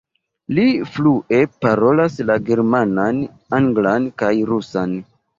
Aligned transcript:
Li 0.59 0.63
flue 0.93 1.41
parolas 1.65 2.15
la 2.29 2.37
germanan, 2.47 3.19
anglan 3.59 4.09
kaj 4.23 4.31
rusan. 4.53 4.97